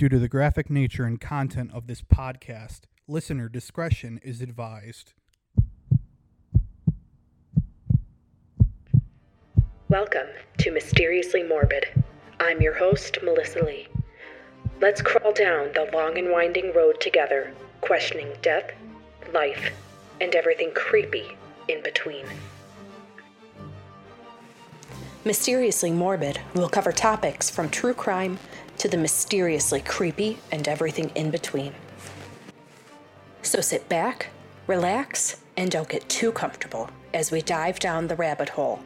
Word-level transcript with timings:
Due 0.00 0.08
to 0.08 0.18
the 0.18 0.28
graphic 0.28 0.70
nature 0.70 1.04
and 1.04 1.20
content 1.20 1.70
of 1.74 1.86
this 1.86 2.00
podcast, 2.00 2.84
listener 3.06 3.50
discretion 3.50 4.18
is 4.22 4.40
advised. 4.40 5.12
Welcome 9.90 10.28
to 10.56 10.70
Mysteriously 10.72 11.42
Morbid. 11.42 11.84
I'm 12.40 12.62
your 12.62 12.72
host, 12.72 13.18
Melissa 13.22 13.62
Lee. 13.62 13.88
Let's 14.80 15.02
crawl 15.02 15.34
down 15.34 15.70
the 15.74 15.90
long 15.92 16.16
and 16.16 16.30
winding 16.30 16.72
road 16.74 16.98
together, 16.98 17.52
questioning 17.82 18.32
death, 18.40 18.72
life, 19.34 19.70
and 20.22 20.34
everything 20.34 20.72
creepy 20.72 21.26
in 21.68 21.82
between. 21.82 22.24
Mysteriously 25.26 25.90
Morbid 25.90 26.40
will 26.54 26.70
cover 26.70 26.90
topics 26.90 27.50
from 27.50 27.68
true 27.68 27.92
crime 27.92 28.38
to 28.80 28.88
the 28.88 28.96
mysteriously 28.96 29.82
creepy 29.82 30.38
and 30.50 30.66
everything 30.66 31.10
in 31.14 31.30
between. 31.30 31.74
So 33.42 33.60
sit 33.60 33.86
back, 33.90 34.28
relax, 34.66 35.42
and 35.58 35.70
don't 35.70 35.86
get 35.86 36.08
too 36.08 36.32
comfortable 36.32 36.88
as 37.12 37.30
we 37.30 37.42
dive 37.42 37.78
down 37.78 38.06
the 38.06 38.16
rabbit 38.16 38.48
hole 38.48 38.80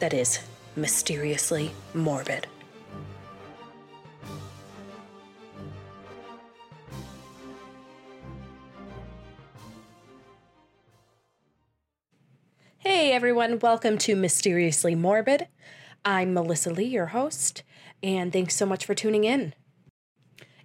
that 0.00 0.12
is 0.12 0.40
mysteriously 0.74 1.70
morbid. 1.94 2.48
Hey 12.78 13.12
everyone, 13.12 13.60
welcome 13.60 13.96
to 13.98 14.16
Mysteriously 14.16 14.96
Morbid. 14.96 15.46
I'm 16.04 16.34
Melissa 16.34 16.70
Lee, 16.70 16.86
your 16.86 17.06
host, 17.06 17.62
and 18.02 18.32
thanks 18.32 18.54
so 18.54 18.66
much 18.66 18.84
for 18.84 18.94
tuning 18.94 19.24
in. 19.24 19.54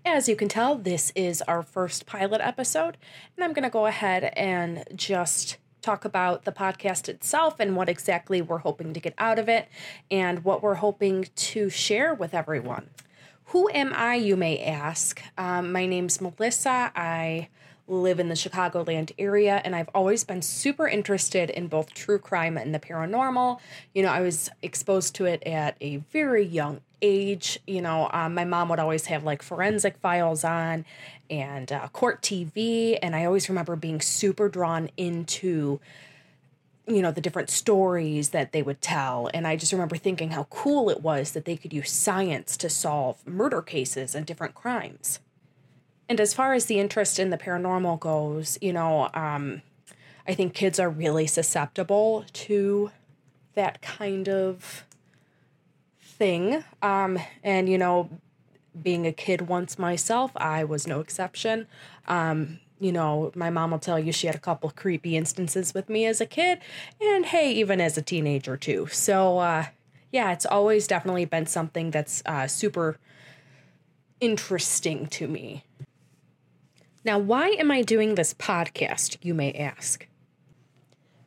As 0.04 0.28
you 0.28 0.36
can 0.36 0.50
tell, 0.50 0.76
this 0.76 1.12
is 1.16 1.42
our 1.44 1.62
first 1.62 2.06
pilot 2.06 2.42
episode, 2.42 2.98
and 3.36 3.44
I'm 3.44 3.54
going 3.54 3.64
to 3.64 3.70
go 3.70 3.86
ahead 3.86 4.34
and 4.36 4.84
just 4.96 5.58
talk 5.82 6.06
about 6.06 6.46
the 6.46 6.52
podcast 6.52 7.10
itself 7.10 7.60
and 7.60 7.76
what 7.76 7.90
exactly 7.90 8.42
we're 8.42 8.60
hoping 8.60 8.94
to 8.94 9.00
get 9.00 9.14
out 9.18 9.40
of 9.40 9.50
it 9.50 9.68
and 10.10 10.44
what 10.44 10.64
we're 10.64 10.76
hoping 10.76 11.28
to 11.36 11.70
share 11.70 12.14
with 12.14 12.34
everyone. 12.34 12.90
Who 13.46 13.70
am 13.74 13.92
I, 13.94 14.16
you 14.16 14.36
may 14.38 14.64
ask? 14.64 15.22
Um, 15.38 15.72
my 15.72 15.86
name's 15.86 16.22
Melissa. 16.22 16.92
I 16.96 17.50
live 17.92 18.20
in 18.20 18.30
the 18.30 18.36
Chicagoland 18.36 19.12
area, 19.20 19.62
and 19.64 19.76
I've 19.76 19.90
always 19.94 20.24
been 20.24 20.42
super 20.42 20.88
interested 20.88 21.50
in 21.50 21.68
both 21.68 21.94
true 21.94 22.18
crime 22.18 22.58
and 22.58 22.74
the 22.74 22.80
paranormal. 22.80 23.60
You 23.94 24.04
know, 24.04 24.10
I 24.10 24.22
was 24.22 24.50
exposed 24.62 25.14
to 25.16 25.26
it 25.26 25.44
at 25.46 25.76
a 25.82 25.98
very 25.98 26.44
young 26.44 26.82
age. 27.02 27.60
You 27.68 27.82
know, 27.82 28.10
um, 28.14 28.34
my 28.34 28.46
mom 28.46 28.70
would 28.70 28.80
always 28.80 29.08
have 29.08 29.24
like 29.24 29.42
forensic 29.44 29.98
files 29.98 30.44
on 30.44 30.86
and 31.30 31.72
uh, 31.72 31.88
court 31.90 32.22
TV, 32.22 32.98
and 33.02 33.16
I 33.16 33.26
always 33.26 33.50
remember 33.50 33.76
being 33.76 34.02
super 34.02 34.48
drawn 34.50 34.90
into 34.98 35.80
you 36.88 37.02
know 37.02 37.12
the 37.12 37.22
different 37.22 37.50
stories 37.50 38.30
that 38.30 38.54
they 38.54 38.64
would 38.64 38.82
tell 38.82 39.30
and 39.36 39.46
i 39.46 39.56
just 39.56 39.72
remember 39.72 39.96
thinking 39.96 40.32
how 40.32 40.46
cool 40.46 40.90
it 40.90 41.02
was 41.02 41.32
that 41.32 41.46
they 41.46 41.56
could 41.56 41.72
use 41.72 41.92
science 41.92 42.58
to 42.58 42.68
solve 42.68 43.26
murder 43.26 43.62
cases 43.62 44.16
and 44.16 44.26
different 44.26 44.56
crimes 44.56 45.20
and 46.10 46.20
as 46.20 46.34
far 46.34 46.54
as 46.54 46.66
the 46.66 46.80
interest 46.80 47.20
in 47.20 47.30
the 47.30 47.38
paranormal 47.38 48.00
goes 48.00 48.58
you 48.62 48.74
know 48.74 49.10
um, 49.14 49.62
i 50.28 50.34
think 50.34 50.54
kids 50.54 50.80
are 50.80 50.90
really 50.90 51.28
susceptible 51.28 52.26
to 52.34 52.92
that 53.56 53.82
kind 53.82 54.30
of 54.30 54.86
thing 56.00 56.64
um, 56.82 57.20
and 57.44 57.70
you 57.70 57.78
know 57.78 58.10
being 58.82 59.06
a 59.06 59.12
kid 59.12 59.48
once 59.48 59.78
myself 59.78 60.32
i 60.36 60.64
was 60.64 60.88
no 60.88 61.00
exception 61.00 61.68
um, 62.08 62.60
you 62.82 62.92
know, 62.92 63.32
my 63.36 63.52
mom 63.52 63.72
will 63.72 63.80
tell 63.80 64.00
you 64.00 64.12
she 64.12 64.26
had 64.26 64.36
a 64.36 64.40
couple 64.40 64.72
creepy 64.72 65.16
instances 65.16 65.74
with 65.74 65.88
me 65.88 66.06
as 66.08 66.20
a 66.20 66.26
kid, 66.26 66.60
and 67.00 67.28
hey, 67.28 67.52
even 67.54 67.80
as 67.80 67.96
a 67.96 68.02
teenager 68.02 68.58
too. 68.58 68.88
So, 68.92 69.38
uh, 69.38 69.66
yeah, 70.12 70.32
it's 70.34 70.48
always 70.48 70.88
definitely 70.88 71.26
been 71.26 71.46
something 71.46 71.92
that's 71.92 72.24
uh, 72.26 72.48
super 72.48 72.98
interesting 74.20 75.06
to 75.08 75.28
me. 75.28 75.64
Now, 77.04 77.18
why 77.18 77.50
am 77.50 77.72
I 77.72 77.82
doing 77.82 78.16
this 78.16 78.34
podcast, 78.36 79.18
you 79.22 79.34
may 79.34 79.54
ask? 79.54 80.08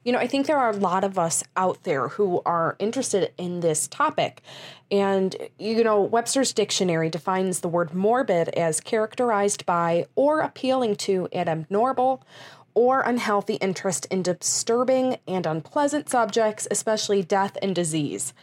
You 0.04 0.12
know, 0.12 0.18
I 0.18 0.26
think 0.26 0.46
there 0.46 0.58
are 0.58 0.70
a 0.70 0.76
lot 0.76 1.02
of 1.02 1.18
us 1.18 1.42
out 1.56 1.82
there 1.84 2.08
who 2.08 2.42
are 2.44 2.76
interested 2.78 3.32
in 3.38 3.60
this 3.60 3.88
topic. 3.88 4.42
And, 4.90 5.34
you 5.58 5.82
know, 5.82 6.00
Webster's 6.00 6.52
dictionary 6.52 7.08
defines 7.08 7.60
the 7.60 7.68
word 7.68 7.94
morbid 7.94 8.50
as 8.50 8.80
characterized 8.80 9.66
by 9.66 10.06
or 10.14 10.40
appealing 10.40 10.96
to 10.96 11.26
an 11.32 11.48
abnormal 11.48 12.22
or 12.74 13.00
unhealthy 13.00 13.54
interest 13.54 14.06
in 14.10 14.22
disturbing 14.22 15.16
and 15.26 15.46
unpleasant 15.46 16.10
subjects, 16.10 16.68
especially 16.70 17.22
death 17.22 17.56
and 17.62 17.74
disease. 17.74 18.34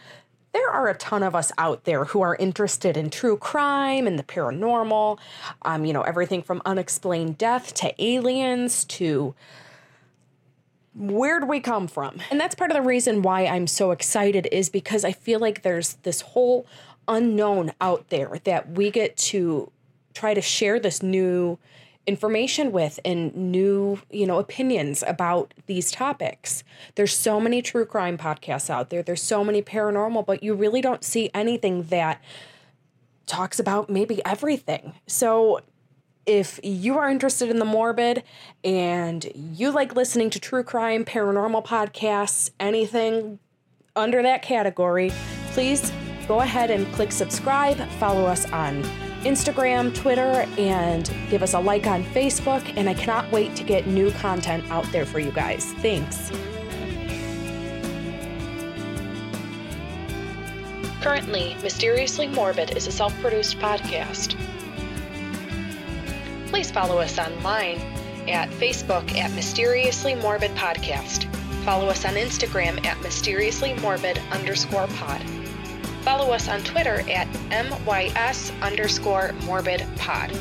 There 0.52 0.68
are 0.68 0.88
a 0.88 0.94
ton 0.94 1.22
of 1.22 1.34
us 1.34 1.50
out 1.56 1.84
there 1.84 2.04
who 2.04 2.20
are 2.20 2.36
interested 2.36 2.96
in 2.96 3.08
true 3.08 3.36
crime 3.36 4.06
and 4.06 4.18
the 4.18 4.22
paranormal, 4.22 5.18
um, 5.62 5.84
you 5.84 5.92
know, 5.92 6.02
everything 6.02 6.42
from 6.42 6.60
unexplained 6.66 7.38
death 7.38 7.72
to 7.74 7.94
aliens 8.02 8.84
to 8.84 9.34
where'd 10.94 11.48
we 11.48 11.60
come 11.60 11.88
from? 11.88 12.20
And 12.30 12.38
that's 12.38 12.54
part 12.54 12.70
of 12.70 12.76
the 12.76 12.82
reason 12.82 13.22
why 13.22 13.46
I'm 13.46 13.66
so 13.66 13.90
excited 13.92 14.46
is 14.52 14.68
because 14.68 15.04
I 15.04 15.12
feel 15.12 15.40
like 15.40 15.62
there's 15.62 15.94
this 16.02 16.20
whole 16.20 16.66
unknown 17.08 17.72
out 17.80 18.08
there 18.10 18.38
that 18.44 18.72
we 18.72 18.90
get 18.90 19.16
to 19.16 19.70
try 20.14 20.34
to 20.34 20.42
share 20.42 20.78
this 20.78 21.02
new 21.02 21.58
information 22.06 22.72
with 22.72 22.98
and 23.04 23.34
new, 23.34 24.00
you 24.10 24.26
know, 24.26 24.38
opinions 24.38 25.04
about 25.06 25.54
these 25.66 25.90
topics. 25.90 26.64
There's 26.96 27.16
so 27.16 27.40
many 27.40 27.62
true 27.62 27.84
crime 27.84 28.18
podcasts 28.18 28.68
out 28.68 28.90
there. 28.90 29.02
There's 29.02 29.22
so 29.22 29.44
many 29.44 29.62
paranormal, 29.62 30.26
but 30.26 30.42
you 30.42 30.54
really 30.54 30.80
don't 30.80 31.04
see 31.04 31.30
anything 31.32 31.84
that 31.84 32.20
talks 33.26 33.60
about 33.60 33.88
maybe 33.88 34.20
everything. 34.24 34.94
So 35.06 35.60
if 36.26 36.58
you 36.62 36.98
are 36.98 37.08
interested 37.08 37.50
in 37.50 37.58
the 37.58 37.64
morbid 37.64 38.24
and 38.64 39.26
you 39.34 39.70
like 39.70 39.94
listening 39.94 40.30
to 40.30 40.40
true 40.40 40.64
crime, 40.64 41.04
paranormal 41.04 41.64
podcasts, 41.64 42.50
anything 42.58 43.38
under 43.94 44.22
that 44.22 44.42
category, 44.42 45.12
please 45.52 45.92
go 46.26 46.40
ahead 46.40 46.70
and 46.70 46.86
click 46.94 47.12
subscribe, 47.12 47.76
follow 47.98 48.26
us 48.26 48.50
on 48.52 48.82
Instagram, 49.24 49.94
Twitter, 49.94 50.46
and 50.58 51.12
give 51.30 51.42
us 51.42 51.54
a 51.54 51.60
like 51.60 51.86
on 51.86 52.04
Facebook. 52.04 52.62
And 52.76 52.88
I 52.88 52.94
cannot 52.94 53.30
wait 53.32 53.56
to 53.56 53.64
get 53.64 53.86
new 53.86 54.10
content 54.12 54.64
out 54.70 54.84
there 54.92 55.06
for 55.06 55.18
you 55.18 55.30
guys. 55.32 55.72
Thanks. 55.74 56.30
Currently, 61.00 61.56
Mysteriously 61.62 62.28
Morbid 62.28 62.76
is 62.76 62.86
a 62.86 62.92
self 62.92 63.18
produced 63.20 63.58
podcast 63.58 64.36
please 66.52 66.70
follow 66.70 66.98
us 66.98 67.18
online 67.18 67.80
at 68.28 68.46
Facebook 68.50 69.16
at 69.16 69.32
Mysteriously 69.32 70.14
Morbid 70.14 70.50
Podcast. 70.50 71.24
Follow 71.64 71.88
us 71.88 72.04
on 72.04 72.12
Instagram 72.12 72.84
at 72.84 73.00
Mysteriously 73.00 73.72
Morbid 73.80 74.20
underscore 74.30 74.86
pod. 74.88 75.22
Follow 76.02 76.32
us 76.32 76.48
on 76.48 76.60
Twitter 76.62 77.04
at 77.10 77.28
MYS 77.50 78.52
underscore 78.60 79.32
morbid 79.44 79.86
pod. 79.96 80.32